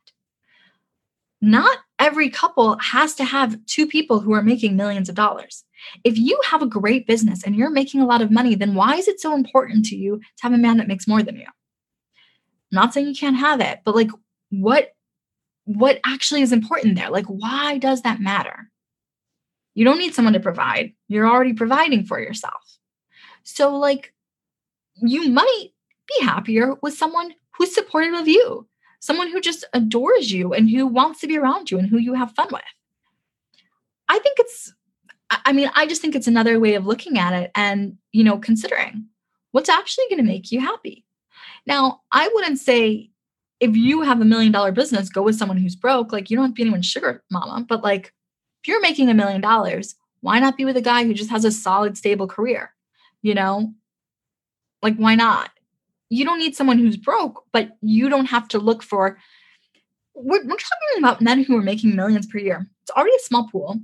[1.42, 5.64] not every couple has to have two people who are making millions of dollars.
[6.04, 8.96] If you have a great business and you're making a lot of money, then why
[8.96, 11.46] is it so important to you to have a man that makes more than you?
[11.46, 11.52] I'm
[12.72, 14.12] not saying you can't have it, but like
[14.50, 14.92] what
[15.66, 17.10] what actually is important there?
[17.10, 18.70] Like why does that matter?
[19.74, 20.94] You don't need someone to provide.
[21.08, 22.62] You're already providing for yourself.
[23.44, 24.14] So like
[24.96, 25.70] you might
[26.08, 28.68] be happier with someone who's supportive of you
[29.02, 32.14] someone who just adores you and who wants to be around you and who you
[32.14, 32.62] have fun with.
[34.08, 34.74] I think it's,
[35.30, 38.38] I mean, I just think it's another way of looking at it and, you know,
[38.38, 39.06] considering
[39.52, 41.04] what's actually going to make you happy.
[41.66, 43.10] Now, I wouldn't say
[43.60, 46.12] if you have a million dollar business, go with someone who's broke.
[46.12, 48.14] Like, you don't have to be anyone's sugar mama, but like,
[48.62, 51.46] if you're making a million dollars, why not be with a guy who just has
[51.46, 52.74] a solid, stable career?
[53.24, 53.74] You know,
[54.84, 55.52] like, why not?
[56.12, 59.18] You don't need someone who's broke, but you don't have to look for.
[60.14, 62.68] We're, we're talking about men who are making millions per year.
[62.84, 63.80] It's already a small pool.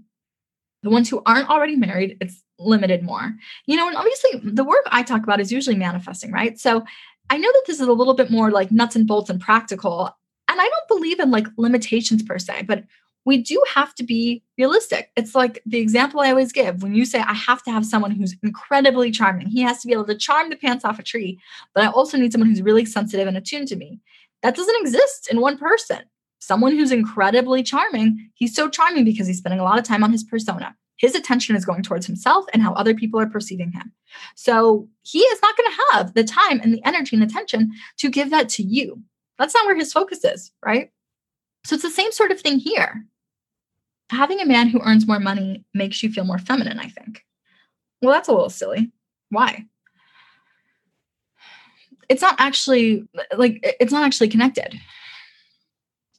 [0.84, 3.34] The ones who aren't already married, it's limited more.
[3.66, 6.60] You know, and obviously the work I talk about is usually manifesting, right?
[6.60, 6.84] So
[7.30, 10.12] I know that this is a little bit more like nuts and bolts and practical.
[10.50, 12.84] And I don't believe in like limitations per se, but
[13.28, 15.12] we do have to be realistic.
[15.18, 18.12] It's like the example I always give when you say, I have to have someone
[18.12, 19.48] who's incredibly charming.
[19.48, 21.38] He has to be able to charm the pants off a tree,
[21.76, 24.00] but I also need someone who's really sensitive and attuned to me.
[24.44, 26.04] That doesn't exist in one person.
[26.40, 30.14] Someone who's incredibly charming, he's so charming because he's spending a lot of time on
[30.14, 30.74] his persona.
[30.96, 33.92] His attention is going towards himself and how other people are perceiving him.
[34.36, 38.10] So he is not going to have the time and the energy and attention to
[38.10, 39.04] give that to you.
[39.38, 40.92] That's not where his focus is, right?
[41.66, 43.06] So it's the same sort of thing here
[44.10, 47.26] having a man who earns more money makes you feel more feminine, I think.
[48.02, 48.92] Well, that's a little silly.
[49.30, 49.66] Why?
[52.10, 54.80] It's not actually like it's not actually connected.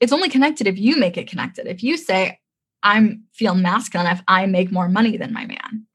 [0.01, 1.67] It's only connected if you make it connected.
[1.67, 2.39] If you say,
[2.83, 5.87] I'm feel masculine if I make more money than my man.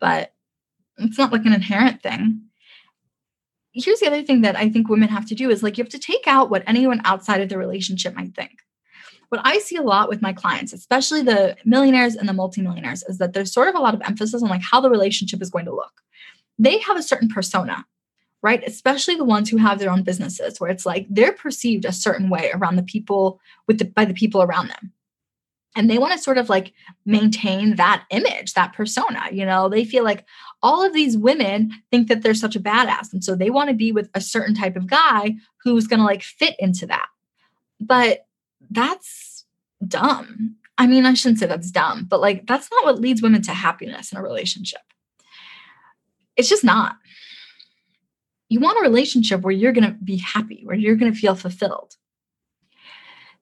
[0.00, 0.34] But
[0.98, 2.42] it's not like an inherent thing.
[3.72, 5.92] Here's the other thing that I think women have to do is like you have
[5.92, 8.52] to take out what anyone outside of the relationship might think
[9.28, 13.18] what I see a lot with my clients, especially the millionaires and the multimillionaires, is
[13.18, 15.64] that there's sort of a lot of emphasis on like how the relationship is going
[15.66, 16.02] to look.
[16.58, 17.84] They have a certain persona,
[18.42, 18.62] right?
[18.66, 22.30] Especially the ones who have their own businesses, where it's like they're perceived a certain
[22.30, 24.92] way around the people with the by the people around them.
[25.76, 26.72] And they want to sort of like
[27.04, 29.24] maintain that image, that persona.
[29.30, 30.24] You know, they feel like
[30.62, 33.12] all of these women think that they're such a badass.
[33.12, 36.06] And so they want to be with a certain type of guy who's going to
[36.06, 37.08] like fit into that.
[37.78, 38.25] But
[38.76, 39.44] that's
[39.86, 40.56] dumb.
[40.78, 43.52] I mean, I shouldn't say that's dumb, but like that's not what leads women to
[43.52, 44.82] happiness in a relationship.
[46.36, 46.96] It's just not.
[48.48, 51.34] You want a relationship where you're going to be happy, where you're going to feel
[51.34, 51.96] fulfilled.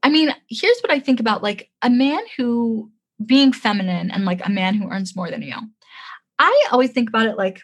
[0.03, 2.91] I mean, here's what I think about like a man who
[3.25, 5.57] being feminine and like a man who earns more than you.
[6.39, 7.61] I always think about it like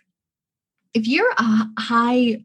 [0.95, 2.45] if you're a high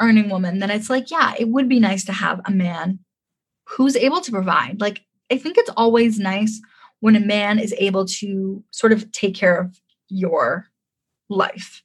[0.00, 3.00] earning woman, then it's like, yeah, it would be nice to have a man
[3.64, 4.80] who's able to provide.
[4.80, 6.60] Like, I think it's always nice
[7.00, 10.66] when a man is able to sort of take care of your
[11.28, 11.82] life.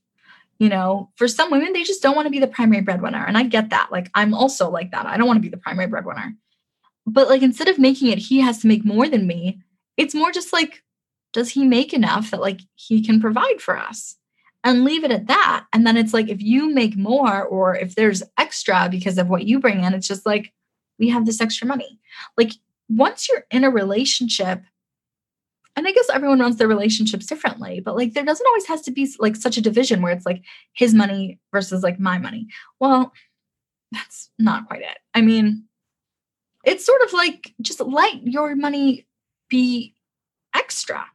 [0.59, 3.23] You know, for some women, they just don't want to be the primary breadwinner.
[3.25, 3.91] And I get that.
[3.91, 5.05] Like, I'm also like that.
[5.05, 6.35] I don't want to be the primary breadwinner.
[7.05, 9.61] But like, instead of making it, he has to make more than me,
[9.95, 10.83] it's more just like,
[11.31, 14.17] does he make enough that like he can provide for us?
[14.63, 15.65] and leave it at that.
[15.73, 19.45] And then it's like if you make more or if there's extra because of what
[19.45, 20.51] you bring in, it's just like
[20.99, 21.99] we have this extra money.
[22.37, 22.51] Like
[22.89, 24.61] once you're in a relationship,
[25.75, 28.91] and I guess everyone runs their relationships differently, but like there doesn't always has to
[28.91, 30.43] be like such a division where it's like
[30.73, 32.47] his money versus like my money.
[32.79, 33.13] Well,
[33.91, 34.97] that's not quite it.
[35.13, 35.65] I mean,
[36.65, 39.07] it's sort of like just let your money
[39.49, 39.95] be
[40.55, 41.05] extra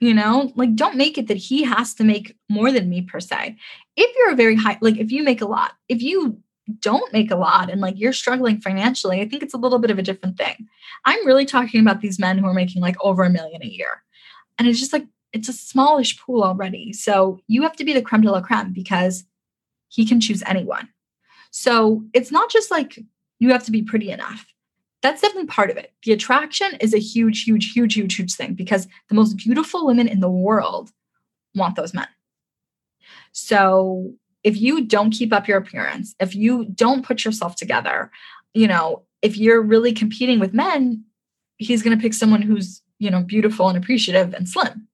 [0.00, 3.20] you know like don't make it that he has to make more than me per
[3.20, 3.56] se
[3.96, 6.38] if you're a very high like if you make a lot if you
[6.80, 9.90] don't make a lot and like you're struggling financially i think it's a little bit
[9.90, 10.68] of a different thing
[11.04, 14.02] i'm really talking about these men who are making like over a million a year
[14.58, 18.02] and it's just like it's a smallish pool already so you have to be the
[18.02, 19.24] creme de la creme because
[19.88, 20.88] he can choose anyone
[21.50, 22.98] so it's not just like
[23.38, 24.46] you have to be pretty enough
[25.02, 25.92] that's definitely part of it.
[26.02, 30.08] The attraction is a huge, huge, huge, huge, huge thing because the most beautiful women
[30.08, 30.90] in the world
[31.54, 32.08] want those men.
[33.32, 34.12] So
[34.44, 38.10] if you don't keep up your appearance, if you don't put yourself together,
[38.54, 41.04] you know, if you're really competing with men,
[41.56, 44.86] he's going to pick someone who's, you know, beautiful and appreciative and slim.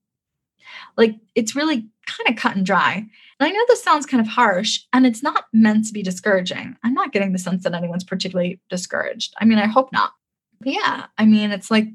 [0.97, 3.07] Like it's really kind of cut and dry.
[3.41, 6.77] And I know this sounds kind of harsh and it's not meant to be discouraging.
[6.83, 9.35] I'm not getting the sense that anyone's particularly discouraged.
[9.41, 10.13] I mean, I hope not.
[10.61, 11.89] But yeah, I mean, it's like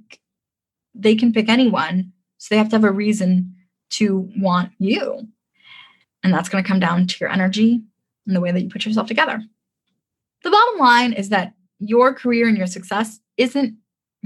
[0.94, 2.12] they can pick anyone.
[2.38, 3.56] So they have to have a reason
[3.92, 5.28] to want you.
[6.24, 7.82] And that's going to come down to your energy
[8.28, 9.42] and the way that you put yourself together.
[10.44, 13.76] The bottom line is that your career and your success isn't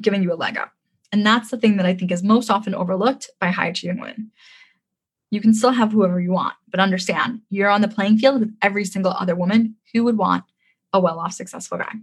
[0.02, 0.72] giving you a leg up.
[1.12, 4.32] And that's the thing that I think is most often overlooked by high achieving women.
[5.30, 8.56] You can still have whoever you want, but understand you're on the playing field with
[8.62, 10.44] every single other woman who would want
[10.92, 11.94] a well off, successful guy.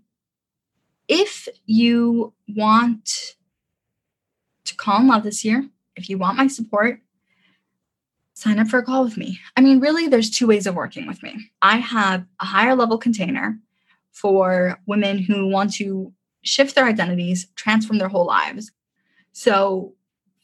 [1.09, 3.34] If you want
[4.64, 7.01] to call in love this year, if you want my support,
[8.41, 9.38] sign up for a call with me.
[9.57, 11.51] I mean, really, there's two ways of working with me.
[11.61, 13.59] I have a higher level container
[14.12, 16.11] for women who want to
[16.43, 18.72] shift their identities, transform their whole lives.
[19.32, 19.95] So,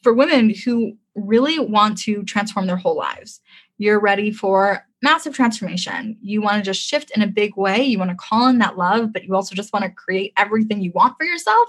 [0.03, 3.41] for women who really want to transform their whole lives.
[3.79, 6.17] You're ready for massive transformation.
[6.21, 7.83] You want to just shift in a big way.
[7.83, 10.81] You want to call in that love, but you also just want to create everything
[10.81, 11.67] you want for yourself,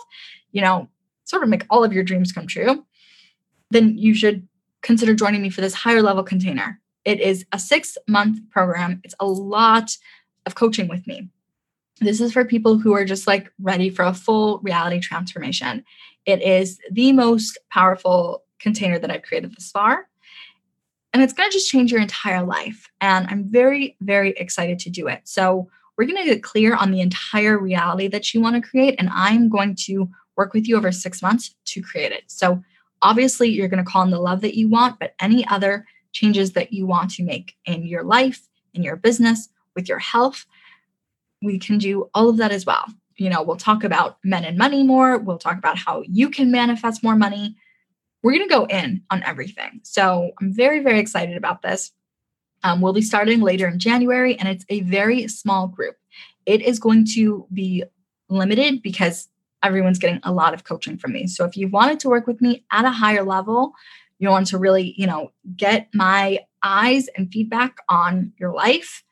[0.52, 0.88] you know,
[1.24, 2.84] sort of make all of your dreams come true.
[3.70, 4.47] Then you should
[4.82, 6.80] consider joining me for this higher level container.
[7.04, 9.96] It is a six month program, it's a lot
[10.46, 11.28] of coaching with me.
[12.00, 15.84] This is for people who are just like ready for a full reality transformation.
[16.26, 20.08] It is the most powerful container that I've created this far.
[21.12, 22.88] And it's going to just change your entire life.
[23.00, 25.22] And I'm very, very excited to do it.
[25.24, 28.94] So, we're going to get clear on the entire reality that you want to create.
[29.00, 32.22] And I'm going to work with you over six months to create it.
[32.28, 32.62] So,
[33.02, 36.52] obviously, you're going to call in the love that you want, but any other changes
[36.52, 40.46] that you want to make in your life, in your business, with your health,
[41.42, 42.84] we can do all of that as well.
[43.16, 45.18] You know, we'll talk about men and money more.
[45.18, 47.56] We'll talk about how you can manifest more money
[48.22, 49.80] we're going to go in on everything.
[49.84, 51.92] So I'm very, very excited about this.
[52.64, 55.96] Um, we'll be starting later in January, and it's a very small group.
[56.44, 57.84] It is going to be
[58.28, 59.28] limited because
[59.62, 61.26] everyone's getting a lot of coaching from me.
[61.26, 63.72] So if you wanted to work with me at a higher level,
[64.18, 69.02] you want to really, you know, get my eyes and feedback on your life,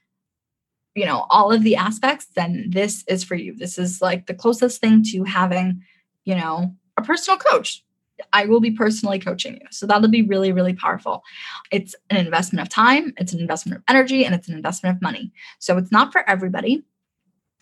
[0.94, 3.54] you know, all of the aspects, then this is for you.
[3.56, 5.82] This is like the closest thing to having,
[6.24, 7.84] you know, a personal coach
[8.32, 9.66] I will be personally coaching you.
[9.70, 11.22] So that'll be really, really powerful.
[11.70, 15.02] It's an investment of time, it's an investment of energy, and it's an investment of
[15.02, 15.32] money.
[15.58, 16.84] So it's not for everybody.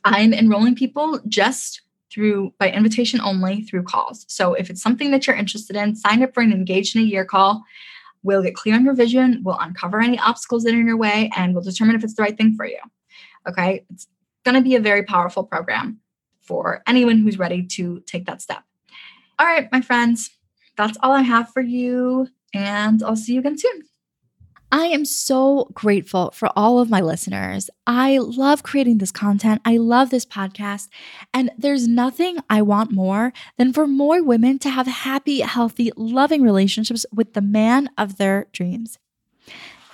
[0.04, 1.80] I'm enrolling people just
[2.14, 4.24] through by invitation only through calls.
[4.28, 7.06] So if it's something that you're interested in, sign up for an engaged in a
[7.06, 7.64] year call.
[8.22, 11.30] We'll get clear on your vision, we'll uncover any obstacles that are in your way,
[11.36, 12.78] and we'll determine if it's the right thing for you.
[13.46, 13.84] Okay.
[13.90, 14.06] It's
[14.44, 16.00] going to be a very powerful program
[16.40, 18.62] for anyone who's ready to take that step.
[19.38, 20.30] All right, my friends,
[20.76, 22.28] that's all I have for you.
[22.54, 23.82] And I'll see you again soon.
[24.74, 27.70] I am so grateful for all of my listeners.
[27.86, 29.62] I love creating this content.
[29.64, 30.88] I love this podcast.
[31.32, 36.42] And there's nothing I want more than for more women to have happy, healthy, loving
[36.42, 38.98] relationships with the man of their dreams.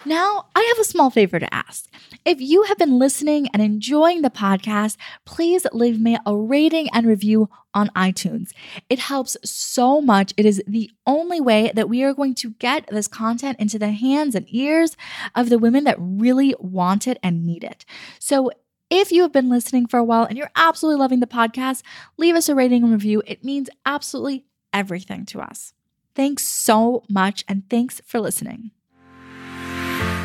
[0.07, 1.87] Now, I have a small favor to ask.
[2.25, 4.97] If you have been listening and enjoying the podcast,
[5.27, 8.53] please leave me a rating and review on iTunes.
[8.89, 10.33] It helps so much.
[10.39, 13.91] It is the only way that we are going to get this content into the
[13.91, 14.97] hands and ears
[15.35, 17.85] of the women that really want it and need it.
[18.19, 18.51] So,
[18.89, 21.83] if you have been listening for a while and you're absolutely loving the podcast,
[22.17, 23.23] leave us a rating and review.
[23.25, 25.75] It means absolutely everything to us.
[26.17, 28.73] Thanks so much, and thanks for listening.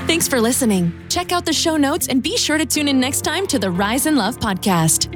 [0.08, 0.94] Thanks for listening.
[1.10, 3.72] Check out the show notes and be sure to tune in next time to the
[3.72, 5.12] Rise in Love podcast.